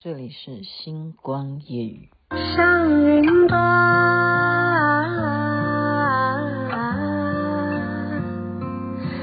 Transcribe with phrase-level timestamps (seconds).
[0.00, 2.08] 这里是星光夜雨。
[2.30, 3.60] 像云端，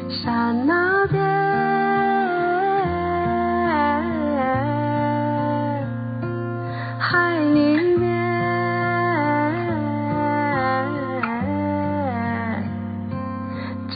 [0.09, 1.17] 刹那间，
[6.99, 8.11] 海里面，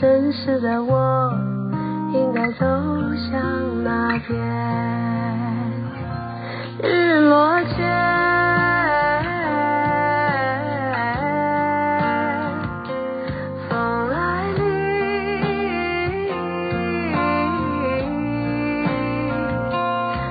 [0.00, 1.30] 真实的我，
[2.14, 2.64] 应该走
[3.30, 4.99] 向哪边？
[7.10, 7.90] 日落前，
[13.68, 14.62] 风来临，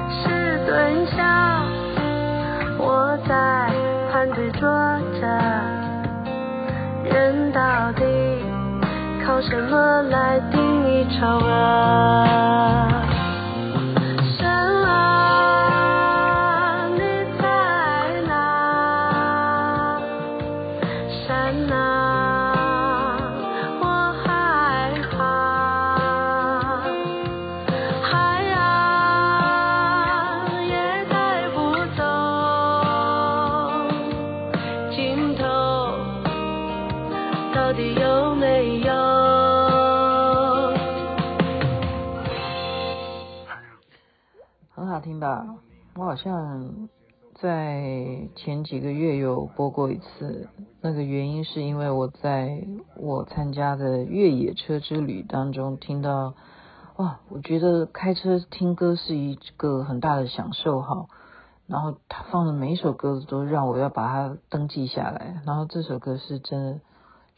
[0.09, 1.19] 是蹲下，
[2.77, 3.33] 我在
[4.13, 4.61] 盘腿坐
[5.19, 5.27] 着，
[7.03, 8.05] 人到底
[9.25, 12.88] 靠什么来定义丑恶？
[45.99, 46.87] 我好像
[47.41, 50.47] 在前几个月有播过一次。
[50.79, 56.35] 那个原因是因为我在我参加的越野车之旅当中听到，
[56.95, 61.07] 哇，我觉得开车听歌是一个很大的享受哈。
[61.67, 65.41] 然后他放的每一首歌都让我要把它登记下来。
[65.45, 66.79] 然后这首歌是真的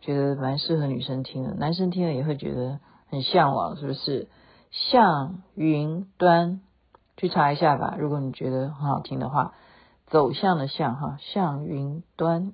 [0.01, 4.27] 觉得蛮适合女生听的，男生听了也会觉得很向往，是不是？
[4.69, 6.61] 向云端。
[7.17, 9.53] 去查一下吧，如果你觉得很好听的话，
[10.07, 12.53] 走向的向哈，向云端。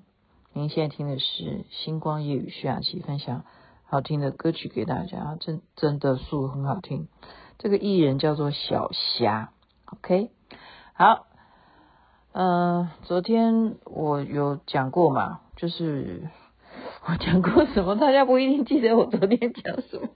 [0.53, 3.45] 您现在听的是星光夜雨徐雅琪分享
[3.85, 7.07] 好听的歌曲给大家，真真的素很好听。
[7.59, 9.51] 这个艺人叫做小霞
[9.85, 10.31] ，OK，
[10.93, 11.27] 好，
[12.33, 16.29] 嗯、昨天我有讲过嘛，就是
[17.07, 20.09] 我讲过什么，大家不一定记得我昨天讲什么，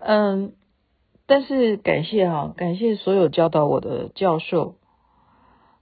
[0.00, 0.54] 嗯。
[1.26, 4.74] 但是感谢哈，感谢所有教导我的教授。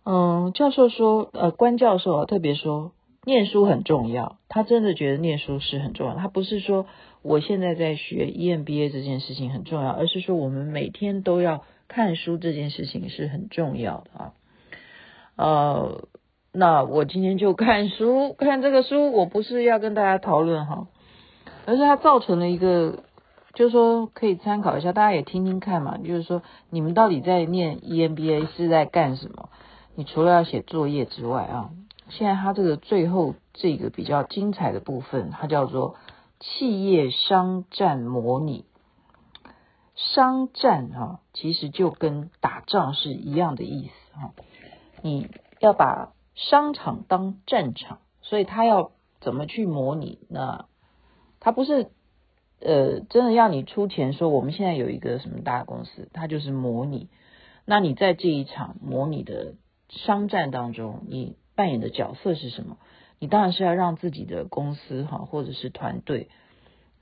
[0.04, 2.92] 嗯，教授说，呃，关教授啊，特别说，
[3.24, 4.36] 念书很重要。
[4.48, 6.14] 他真的觉得念书是很重要。
[6.14, 6.86] 他不是说
[7.22, 14.32] 我现在在学 EMBA 这件事情很重要，而是说我们每天都要看书这件事情是很重要的啊。
[15.36, 16.04] 呃，
[16.52, 20.86] 那我今天就看书，看这个书，我不是要跟大家讨论哈，
[21.66, 23.02] 而是它造成了一个。
[23.54, 25.98] 就是说可以参考一下，大家也听听看嘛。
[25.98, 29.50] 就是说，你们到底在念 EMBA 是在干什么？
[29.94, 31.70] 你除了要写作业之外啊，
[32.08, 35.96] 现在它这个最后这个比较精彩的部分，它叫做
[36.40, 38.64] 企业商战模拟。
[39.94, 44.32] 商战哈，其实就跟打仗是一样的意思哈。
[45.02, 45.28] 你
[45.60, 50.18] 要把商场当战场，所以他要怎么去模拟？
[50.30, 50.64] 那
[51.38, 51.90] 他不是。
[52.64, 57.08] 呃，真的要你出钱说，我们现在有一个什么大公司，它就是模拟。
[57.64, 59.54] 那你在这一场模拟的
[59.88, 62.78] 商战当中，你扮演的角色是什么？
[63.18, 66.28] 你当然是要让自己的公司哈，或者是团队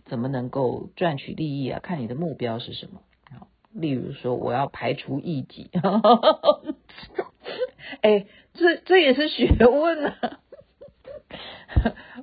[0.06, 1.80] 怎么能够赚取利益啊？
[1.80, 3.00] 看你的目标是什么。
[3.72, 5.70] 例如说，我要排除异己。
[8.02, 10.39] 哎，这这也是学问啊。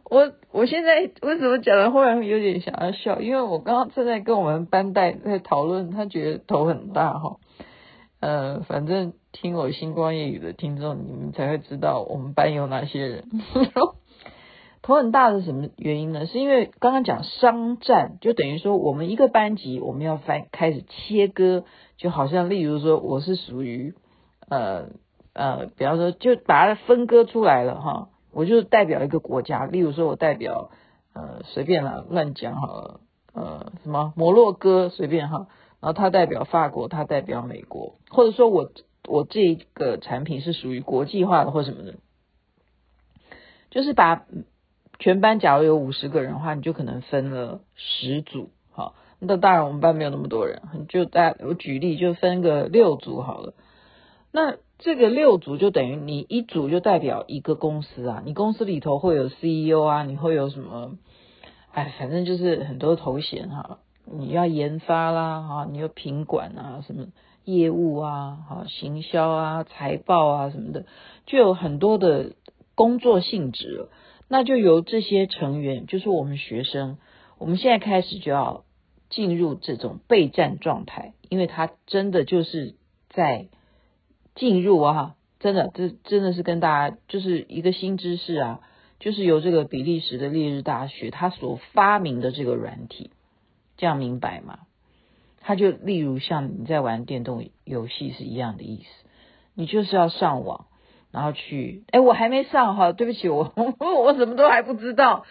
[0.10, 3.20] 我我现在为什么讲的忽然有点想要笑？
[3.20, 7.38] 因为我刚刚正在跟我们班代在讨论，他觉得头很大哈。
[8.20, 13.26] 呃，反正听我星光夜语的听众，你们才会知道我们班有哪些人。
[14.82, 16.26] 头很大是什么原因呢？
[16.26, 21.66] 是因为刚刚讲商战，就等于说我们一个班级我们要翻开始切割，
[21.98, 23.94] 就好像例如说我是属于
[24.48, 24.86] 呃
[25.34, 28.08] 呃，比方说就把它分割出来了哈。
[28.38, 30.70] 我就代表一个国家，例如说，我代表
[31.14, 33.00] 呃随便啦，乱讲好了，
[33.34, 35.48] 呃什么摩洛哥随便哈，
[35.80, 38.70] 然后他代表法国，他代表美国，或者说我
[39.08, 41.96] 我这个产品是属于国际化的或什么的，
[43.72, 44.28] 就是把
[45.00, 53.56] 全班假如有五十个人的话，你就可能分了十组，好，那当然我们班没有那么多人，就大我举例就分个六组好了，
[54.32, 54.58] 那。
[54.80, 60.98] 这个六组就等于你一组就代表一个公司啊，你公司里头会有 CEO 啊，你会有什么？
[61.72, 63.80] 哎，反正就是很多头衔哈。
[64.06, 67.08] 你要研发啦，哈，你要品管啊，什么
[67.44, 70.86] 业务啊，好行销啊，财报啊什么的，
[71.26, 72.34] 就有很多的
[72.76, 73.90] 工作性质了。
[74.30, 76.98] 那就由这些成员，就是我们学生，
[77.38, 78.64] 我们现在开始就要
[79.10, 82.76] 进入这种备战状态，因为他真的就是
[83.10, 83.48] 在
[84.38, 88.62] 进入啊，真的这真的是跟大家就是一个新知识啊。
[89.00, 93.12] 就是由这个比利时的烈日大学，他所发明的这个软体，
[93.78, 94.62] 这样明白吗？
[95.40, 99.08] 他就例如像你在玩电动游戏是一样的意思，
[99.54, 100.66] 你就是要上网，
[101.12, 105.26] 然后去，哎，我还没上哈，对不起，我 我什么都还不知道，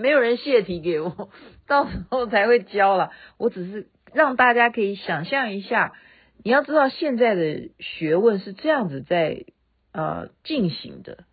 [0.00, 1.28] 没有人泄题给我，
[1.68, 3.12] 到时候才会教了。
[3.38, 5.92] 我只是让大家可以想象一下，
[6.42, 9.44] 你要知道现在的学问是这样子在
[9.92, 11.24] 呃进行的。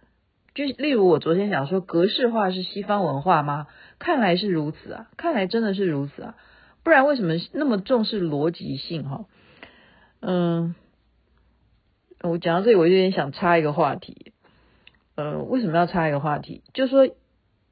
[0.53, 3.67] 就例如我昨天讲说格式化是西方文化吗？
[3.99, 6.35] 看来是如此啊，看来真的是如此啊，
[6.83, 9.25] 不然为什么那么重视逻辑性哈？
[10.19, 10.75] 嗯，
[12.21, 14.33] 我讲到这里我有点想插一个话题，
[15.15, 16.63] 呃，为什么要插一个话题？
[16.73, 17.07] 就说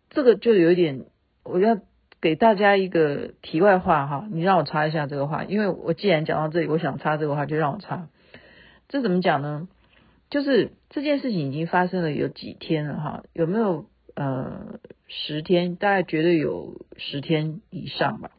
[0.10, 1.06] 这个就有点，
[1.44, 1.80] 我要
[2.22, 8.10] 给大家一个题外话哈，你让我插一下这个话，因为我既然讲到这里，我想插这个话就让我插，
[8.88, 9.68] 这怎么讲呢？
[10.30, 13.86] 就是这件事情已经发生了有几天了哈，有没有
[14.16, 15.76] 呃十天？
[15.76, 18.32] 大概绝对有十天以上吧。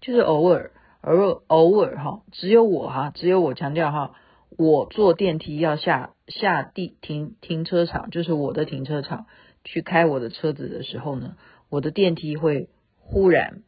[0.00, 4.14] 就是偶尔，偶尔偶尔哈，只有我哈，只有我强调哈，
[4.58, 9.26] 我坐电梯要下下地停停车场，就是我的停车场
[9.64, 11.36] 去开我的车子的时候呢，
[11.68, 12.68] 我的电梯会
[12.98, 13.62] 忽然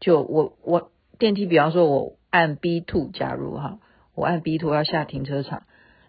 [0.00, 3.78] 就我我电梯，比方说我按 B two 加入哈，
[4.14, 5.62] 我按 B two 要下停车场。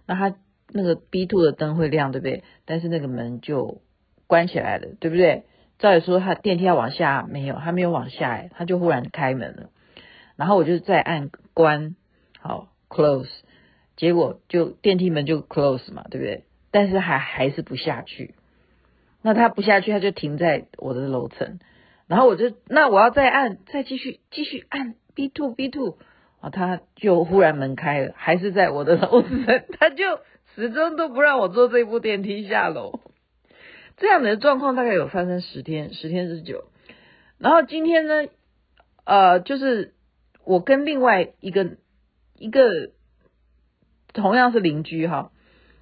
[0.06, 0.36] 那它
[0.70, 2.44] 那个 B two 的灯会亮，对不对？
[2.66, 3.82] 但是那个门就
[4.28, 5.44] 关起来了，对不对？
[5.80, 9.70] 照理说，它电梯要往下，没有，它没有往下，哎，它就忽然开门了。
[10.36, 11.96] 然后我就再按关，
[12.40, 13.30] 好 close，
[13.96, 16.44] 结果就电梯门就 close 嘛，对不对？
[16.72, 18.34] 但是还还是不下去。
[19.24, 21.58] 那它不下去，它就停在我的楼层。
[22.06, 25.98] 然后我就，那我要再按，再继续继续按 B two B two。
[26.42, 29.46] 啊，他就忽然门开了，还是在我的楼层，
[29.80, 30.20] 他就
[30.54, 33.00] 始终都不让我坐这部电梯下楼。
[33.96, 36.66] 这样的状况大概有发生十天，十天之久。
[37.38, 38.26] 然后今天呢，
[39.06, 39.94] 呃，就是
[40.44, 41.78] 我跟另外一个
[42.38, 42.92] 一个
[44.12, 45.32] 同样是邻居哈，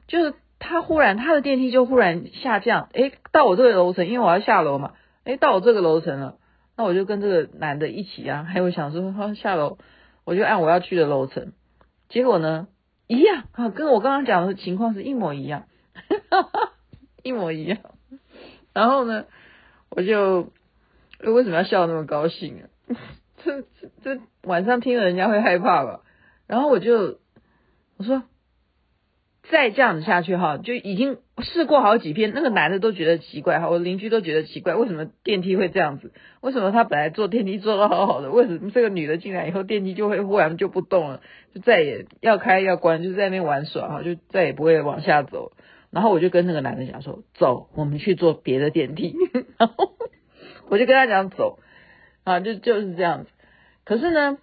[0.08, 4.94] 就是他忽然他的电梯就忽然下降，诶，到我这个楼层，因为我要下楼嘛，
[5.24, 6.38] 诶，到我这个楼层了，
[6.78, 9.80] 那我就跟这个男的一起啊，还有想说他下楼。
[10.24, 11.52] 我就按我要去的楼层，
[12.08, 12.68] 结果呢，
[13.08, 15.66] 一样啊，跟我刚刚讲的情况是一模一样，
[17.24, 17.80] 一模一样。
[18.72, 19.26] 然后呢，
[19.90, 20.52] 我就
[21.20, 22.64] 为什么要笑那么高兴啊？
[23.44, 23.64] 这
[24.04, 26.02] 这晚上听了人家会害怕吧？
[26.46, 27.18] 然后我就
[27.98, 28.22] 我说。
[29.52, 36.14] 再这样子下去哈，就已经试过好几遍，那个男的都觉得奇怪哈，我邻居都觉得奇怪，为什么电梯会这样子？
[36.40, 41.22] 为什么他本来坐电梯坐得好好的，为什么这个女的进来以后电梯就会忽然就不动了，
[41.54, 45.52] 就再也要开要关，就在那边玩耍哈，就再也不会往下走。
[45.92, 49.14] 然后我就跟那个男的讲说，走，我们去坐别的电梯。
[49.60, 49.92] 然后
[50.70, 51.60] 我就跟他讲走
[52.24, 53.30] 啊，就就是这样子。
[53.84, 54.38] 可是呢，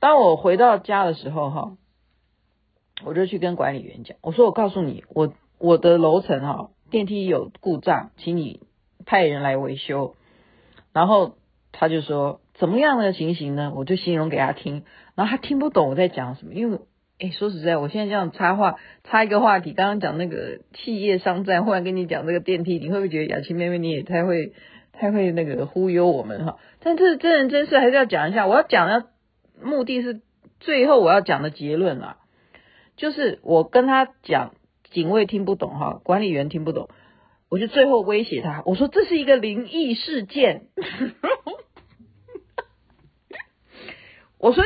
[0.00, 1.76] 当我回到家的时候哈。
[3.04, 8.60] 我就去跟管理员讲，我说我告诉你，我我的楼层哈电梯有故障，请你
[9.06, 10.14] 派人来维修。
[10.92, 11.36] 然后
[11.72, 13.72] 他就说怎么样的情形呢？
[13.74, 14.84] 我就形容给他听，
[15.16, 16.78] 然后他听不懂我在讲什么，因为
[17.18, 24.52] 哎说实在，我现在这样插话插一个话题，刚刚讲那个企业商战，忽然跟你讲这个电梯，你会不会觉得雅琪妹妹你也太会
[24.92, 26.58] 太会那个忽悠我们哈？
[26.80, 28.46] 但这是真人真事，还是要讲一下。
[28.46, 29.06] 我要讲的
[29.60, 30.20] 目的是
[30.60, 32.18] 最后我要讲的结论啊。
[32.96, 34.54] 就是我跟他讲，
[34.90, 36.88] 警卫听不懂哈，管理员听不懂，
[37.48, 40.66] 我就最后威胁他，我说这是一个灵异事件，
[44.38, 44.64] 我说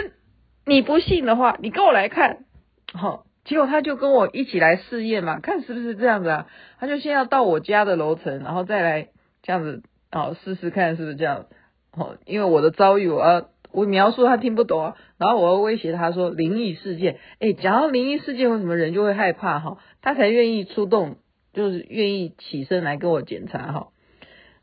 [0.66, 2.44] 你不信的话，你跟我来看，
[2.92, 6.46] 好，结果他就跟我一起来试验嘛，看是不是这样子啊，
[6.78, 9.08] 他就先要到我家的楼层，然后再来
[9.42, 9.82] 这样子，
[10.12, 11.46] 哦试试看是不是这样，
[11.92, 13.48] 哦，因为我的遭遇我要。
[13.72, 19.78] 我描述他听不懂，然后我又威胁他说灵异事件，诶，讲到灵异事件，为什么人就会害怕哈？
[20.00, 21.16] 他才愿意出动，
[21.52, 23.88] 就是愿意起身来跟我检查哈。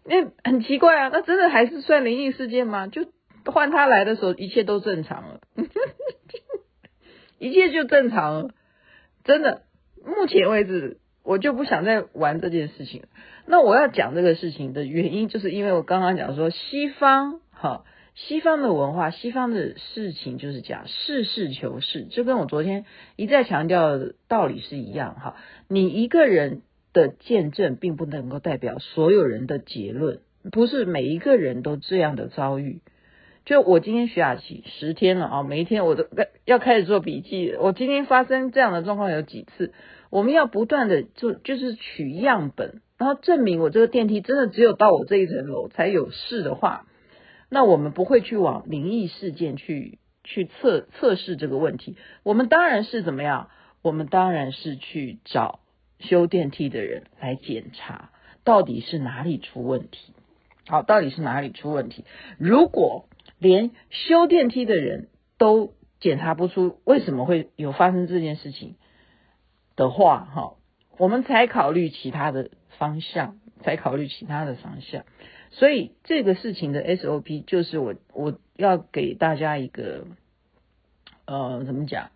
[0.04, 2.88] 那很奇怪啊，那真的还是算灵异事件吗？
[2.88, 3.06] 就
[3.46, 5.40] 换他来的时候，一切都正常了，
[7.40, 8.50] 一切就正常了，
[9.24, 9.62] 真的。
[10.04, 13.06] 目前为止，我就不想再玩这件事情。
[13.48, 17.86] 那我要讲这个事情的原因，就是因为我刚刚讲说西方哈。
[18.16, 22.86] 西方的文化，西方的事情就是讲实事求是，就跟我昨天
[23.18, 25.36] 一再强调的道理是一样哈。
[25.68, 26.62] 你一个人
[26.94, 30.20] 的见证，并不能够代表所有人的结论，
[30.50, 32.80] 不是每一个人都这样的遭遇。
[33.44, 36.08] 就我今天学雅琪十天了啊，每一天我都
[36.46, 37.54] 要开始做笔记。
[37.60, 39.74] 我今天发生这样的状况有几次，
[40.10, 46.86] 我们要不断的做，就是取样本，然后证明我这个电梯真的只有到我这一层楼才有事的话。
[47.56, 53.50] 那我们不会去往灵异事件去去测测试这个问题，我们当然是怎么样？
[53.82, 55.62] 我们当然是去找
[56.00, 58.10] 修电梯的人来检查，
[58.44, 60.14] 到底是哪里出问题。
[60.68, 62.04] 好，到底是哪里出问题？
[62.38, 63.08] 如果
[63.40, 65.08] 连修电梯的人
[65.38, 68.76] 都检查不出为什么会有发生这件事情
[69.78, 70.56] 的话，哈，
[70.98, 75.06] 我们才考虑其他的方向，才考虑其他的方向。
[75.58, 80.06] 所以这个事情的 SOP 就是我我要给大家一个
[81.26, 82.12] 呃怎么讲，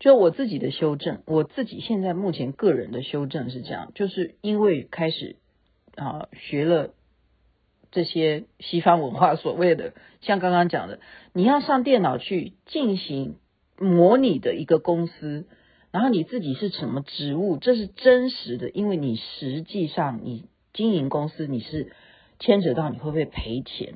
[0.00, 5.36] 就我自己的修正，我自己现在目前个人的修正是这样，就是因为开始
[5.94, 6.90] 啊学了
[7.92, 10.98] 这些西方文化所谓的，像刚刚讲的，
[11.32, 13.36] 你要上电脑去进行
[13.78, 15.46] 模拟的一个公司，
[15.92, 21.92] 然后你自己是什么职务，这是真实的，因为你实际上你经营公司你是。
[22.40, 23.94] 牵扯到你会不会赔钱，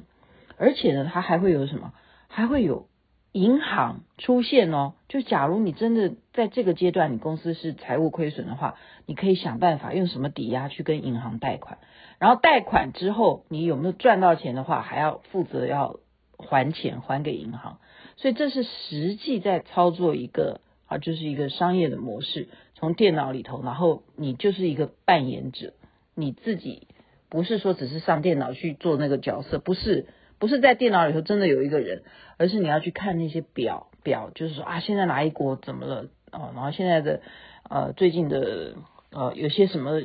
[0.59, 1.93] 而且呢，它还会有什么？
[2.29, 2.89] 还会有
[3.33, 4.93] 银行出现哦。
[5.09, 11.79] 就假如你真的在这个阶段，你公司是财务亏损的话，你可以想办法用什么抵押去跟银行贷款，
[12.19, 15.99] 然后贷款之后，你有没有赚到钱的话，还要负责要
[16.37, 17.79] 还钱还给银行。
[18.17, 25.73] 所以这是实际在操作一个啊，就是一个商业的模式，从电脑里头，然后你就是一个扮演者，
[26.15, 26.89] 你自己。
[27.35, 30.07] 不是说只是上电脑去做那个角色，不是，
[30.39, 32.05] 不是在电脑里头真的有一个人，
[32.37, 37.23] 而是你要去看那些表表，就是说啊，现在哪一国怎么了啊，然后现在的
[37.69, 38.77] 呃最近的
[39.11, 40.03] 呃有些什么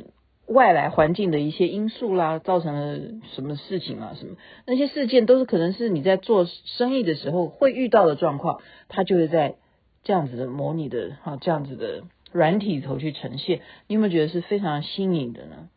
[0.48, 2.98] 外来环境的一些因素啦，造成了
[3.32, 4.34] 什么事情啊，什么
[4.66, 9.54] 那些事件都是可能是你在做生意的时候会遇到的状况，它就会在
[10.02, 15.68] 这样子的模拟的哈、啊、这样子的软体里头去呈现，你有没有觉得是非常新颖的呢？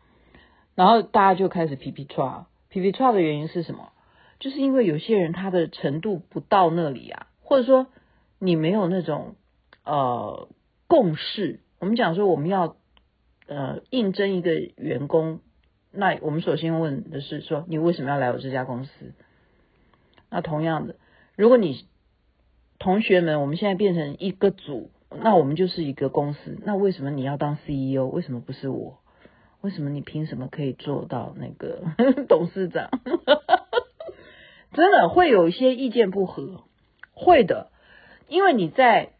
[0.75, 3.89] 然后大家就开始皮皮剉，皮皮剉的原因是什么？
[4.39, 7.87] 就是因为有些人他的程度不到那里啊，或者说
[8.39, 9.35] 你没有那种
[9.85, 10.49] 呃
[10.87, 11.61] 共识。
[11.79, 12.75] 我们讲说我们要
[13.47, 15.39] 呃应征一个员工，
[15.91, 18.91] 那我们首先问的是说你为什么要来我这家公司？
[20.29, 20.95] 那同样的，
[21.35, 21.85] 如果你
[22.79, 28.07] 同学们我们现在变成一个组，那我们就是一个公司，那为什么你要当 CEO？
[28.07, 28.97] 为什么不是我？
[29.63, 31.83] 为什么你凭什么可以做到那个
[32.27, 32.89] 董事长？
[34.73, 36.65] 真的会有一些意见不合，
[37.13, 37.71] 会的，
[38.27, 39.11] 因为你在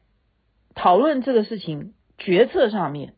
[0.75, 3.13] 讨论这个事情决策上面，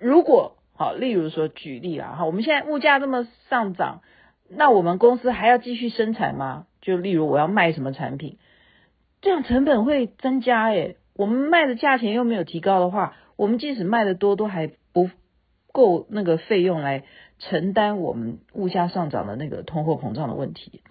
[0.00, 4.00] 如果好，例如说举例啊，哈，我们现在物价这么上涨，
[4.48, 6.66] 那我们公司还要继续生产吗？
[6.80, 8.38] 就例如我要卖什么产品，
[9.20, 15.08] 这样成本会增加诶，我们卖的价钱又没有提高的话，我们即使卖的多，都还不。
[15.74, 17.02] 够那个费用来
[17.40, 20.82] 承担我们物价上涨的那个通货膨胀的问题，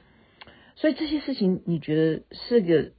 [0.75, 2.91] 所以这些事情你觉得是个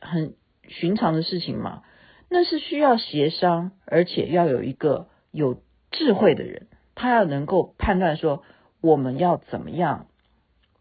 [0.00, 0.36] 很
[0.68, 1.82] 寻常的事情吗？
[2.28, 8.44] 那是需要协商，而且要有一个有智慧的人，他要能够判断说
[8.80, 10.06] 我们要怎么样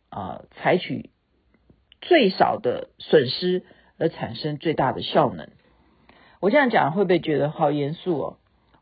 [0.09, 1.09] 啊，采取
[2.01, 3.63] 最少的损失
[3.97, 5.49] 而产生最大的效能。
[6.39, 8.37] 我这样讲会不会觉得好严肃哦？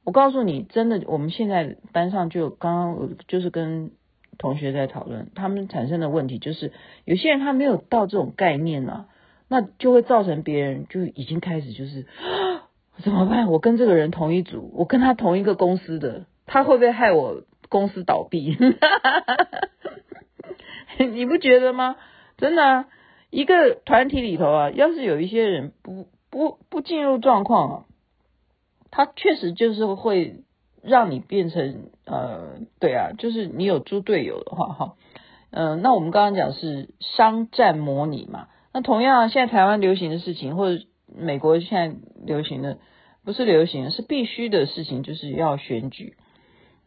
[0.09, 3.91] 我告诉你，真的，我们现在班上就刚刚就是跟
[4.39, 6.73] 同学在讨论，他们产生的问题就是，
[7.05, 9.05] 有些人他没有到这种概念呢、啊，
[9.49, 12.07] 那就会造成别人就已经开始就是
[13.03, 13.51] 怎么办？
[13.51, 18.57] 我跟这个人同一组，我跟他同一个公司的，他会不会害我公司倒闭？
[20.97, 21.97] 你不觉得吗？
[22.39, 22.85] 真的、
[23.29, 27.85] 一个团体里头啊，要是有一些人不不不进入状况啊。
[28.91, 30.43] 它确实就是会
[30.81, 34.95] 让你变成呃，对啊，就是你有猪队友的话哈，
[35.51, 42.77] 嗯、呃，那我们刚刚讲是商战模拟嘛，那同样现在台湾流行的事情，或者美国现在流行的
[43.25, 46.15] 不是流行，是必须的事情，就是要选举，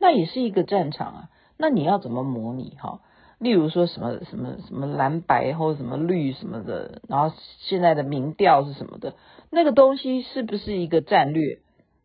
[0.01, 3.01] 那也是一个战场啊，那你要怎么模拟哈？
[3.39, 9.15] 例如说什么什么什么蓝白或什么绿什么的，然后现在的民调是什么的，
[9.51, 11.59] 那个东西是不是一个战略？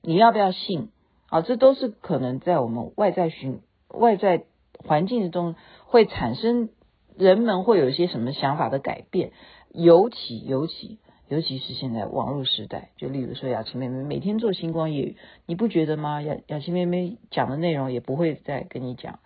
[0.08, 0.88] 你要不要信？
[1.28, 3.60] 啊，这都是可能在我们外在循
[3.90, 4.46] 外在
[4.80, 6.70] 环境中会产生
[7.18, 9.34] 人们会有一些什么想法的改变，
[9.74, 16.22] 尤其尤其尤其是现在网络时代，就例如说雅琪妹妹每天做星光夜语，你不觉得吗？
[16.22, 19.20] 雅雅琪妹妹讲的内容也不会再跟你讲，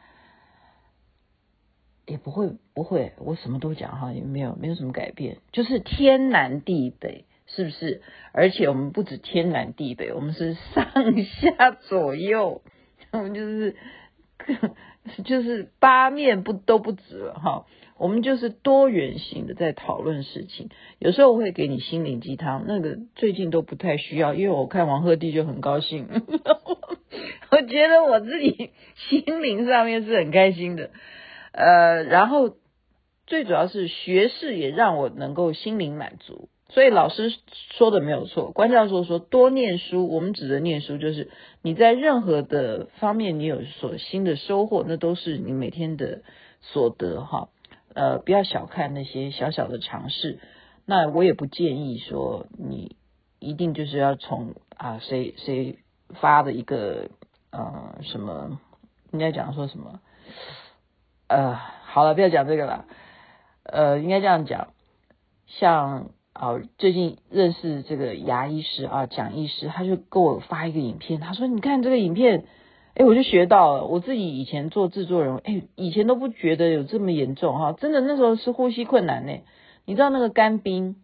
[2.07, 8.01] 也不会不会，我什么都讲哈，也没有没有什么改变，就是天南地北，是不是？
[8.33, 10.85] 而且我们不止天南地北，我们是上
[11.23, 12.61] 下左右，
[13.11, 13.75] 我们就是
[15.25, 17.65] 就是八面不都不止了哈。
[17.97, 26.07] 我们就是多元性的在讨论事情，有时候我会给你心灵鸡汤，那个最近都不太需要，因为我看王鹤棣就很高兴，
[27.51, 30.89] 我觉得我自己心灵上面是很开心的，
[31.51, 32.55] 呃，然后
[33.27, 37.33] 最主要是学士也让我能够心灵满足，所以老师
[37.77, 41.29] 说的没有错，关教授说多念书，我们指的念书就是
[41.61, 46.23] 你在任何的方面你有所新的收获，那都是你每天的
[46.61, 47.49] 所得哈。
[47.93, 50.39] 呃，不要小看那些小小的尝试。
[50.85, 52.95] 那我也不建议说你
[53.39, 55.77] 一定就是要从啊谁谁
[56.21, 57.09] 发的一个
[57.51, 58.59] 呃什么，
[59.11, 59.99] 应该讲说什么？
[61.27, 62.85] 呃，好了，不要讲这个了。
[63.63, 64.73] 呃，应该这样讲，
[65.47, 72.45] 像啊最近认识这个牙医师啊蒋医师，他就给我发一个影片，他说你看这个影片。
[72.93, 73.85] 哎，我就学到了。
[73.85, 77.71] 我自己以前做制作人，哎，以前都不觉得有这么严重哈。
[77.71, 79.31] 真的那时候是呼吸困难呢。
[79.85, 80.97] 你知道那个干冰，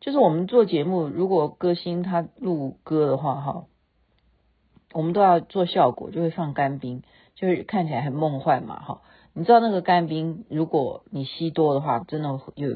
[0.00, 3.64] 就是我们做节目，如果歌星他录歌的话哈，
[4.92, 7.02] 我们都要做效果，就会放干冰，
[7.34, 9.00] 就是看起来很梦幻嘛哈。
[9.32, 12.68] 你知道那个干冰，如果你吸多的话，真的有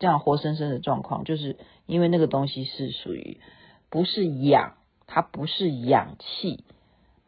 [0.00, 3.38] 这样活生生的状况，就是因为那个东西是属于
[3.88, 4.74] 不是氧，
[5.06, 6.64] 它不是氧气。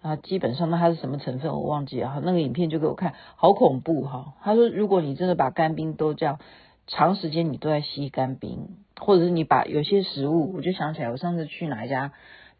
[0.00, 4.34] 啊，基本上那它是什么成分我忘记了哈，那个影片就给我看，好恐怖哈。
[4.42, 6.40] 他说，如果你真的把干冰都这样
[6.88, 12.12] 长时间你都在吸干冰，或者是你把有些食物，我就想起来，我上次去哪一家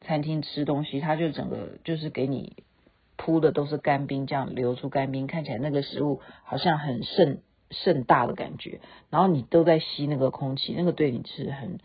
[0.02, 2.62] 餐厅吃东西，他就整个就是给你
[3.16, 7.38] 铺的都是干冰，这样流出干冰，看起来那个食物好像很盛
[7.72, 8.80] 盛大的感觉，
[9.10, 11.78] 然后你都在吸那个空气，那个对你是很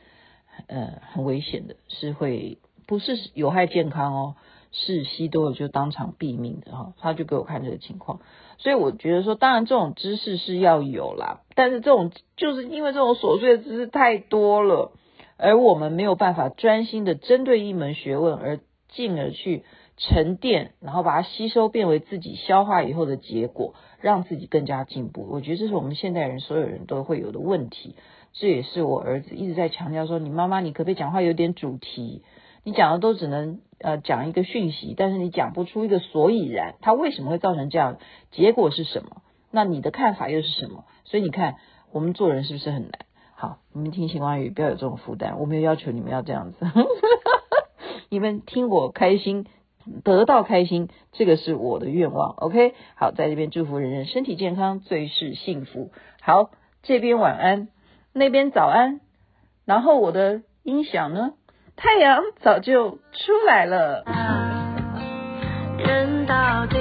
[0.67, 4.35] 呃很危险的，是会不是有害健康哦。
[4.73, 8.19] 是吸多了就当场毙命的哈，他就给我看这个情况，
[8.57, 14.91] 所以我觉得说，当然这种知识是要有啦，但是这种就是因为这种琐碎的知识太多了，
[15.37, 19.63] 而我们没有办法专心的针对一门学问而进而去
[19.97, 25.27] 沉淀，然后把它吸收变为自己消化以后的结果，让自己更加进步。
[25.29, 27.95] 我觉得这是我们现代人所有人都会有的问题，
[28.33, 32.23] 这也是我儿子一直在强调说，你妈妈你可不可以讲话有点主题？
[32.63, 37.97] 你讲的都只能呃讲一个讯息，但是你讲不出一个所以然，它为什么会造成这样？
[38.31, 39.23] 结果是什么？
[39.49, 40.83] 那你的看法又是什么？
[41.05, 41.55] 所以你看，
[41.91, 42.91] 我们做人是不是很难？
[43.33, 46.57] 好，你们听星光夜语，不要有这种负担，我没有要求你们要这样子，
[48.09, 49.45] 你们听我开心，
[50.03, 52.35] 得到开心，这个是我的愿望。
[52.37, 55.91] OK，好，在这边祝福人人身体健康，最是幸福。
[56.21, 56.51] 好，
[56.83, 57.67] 这边晚安，
[58.13, 58.99] 那边早安，
[59.65, 61.33] 然后我的音响呢？
[61.75, 62.99] 太阳早就出
[63.45, 64.03] 来了。
[65.77, 66.77] 人到底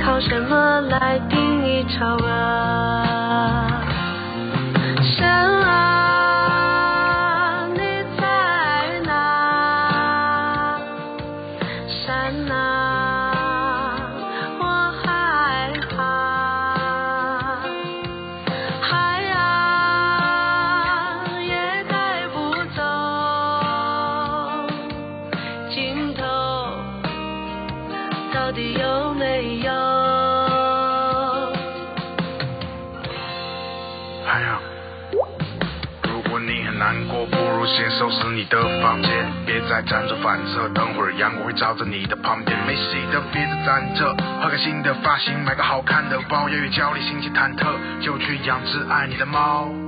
[0.00, 3.11] 靠什么来定义丑恶？
[36.04, 39.10] 如果你很难过，不如先收拾你的房间，
[39.46, 40.68] 别再辗转反侧。
[40.70, 42.56] 等会儿阳光会照在你的旁边。
[42.66, 47.66] 没洗的别再攒着，换个新的发型，买个好看的包，要与焦虑心情忐忑，
[48.00, 49.81] 就去养只爱你的猫。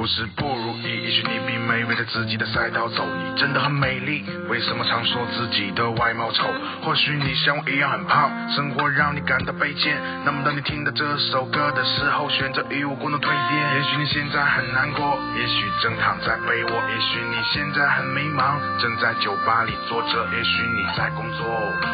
[0.00, 4.24] 不是不如意，也许你并没围着自己的赛道走，你真的很美丽。
[4.48, 6.42] 为什么常说自己的外貌丑？
[6.80, 10.00] 或许你像我一样很胖，生活让你感到卑贱。
[10.24, 13.74] 那么当你听到这首歌的时候，选择与我共同蜕变。
[13.76, 21.44] 也许你现在很难过，也许正躺在被窝，也许你现在很迷茫，正在酒吧里坐着，也许你在工作，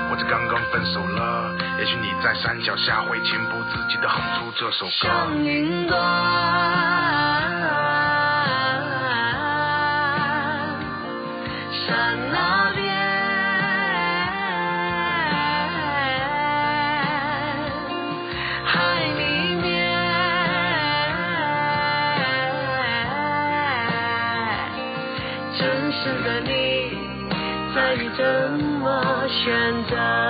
[0.08, 1.56] 或者刚刚分手了。
[1.80, 5.10] 也许你在山脚下会情不自禁地哼出这首歌。
[11.86, 12.84] 山那边
[18.64, 19.64] 海里面
[25.56, 26.50] 真实的你
[27.72, 28.24] 在于怎
[28.80, 30.25] 么选择。